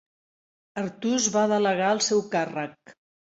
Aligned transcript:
Artús 0.83 1.27
va 1.35 1.43
delegar 1.53 1.91
el 1.97 2.01
seu 2.09 2.25
càrrec. 2.35 2.97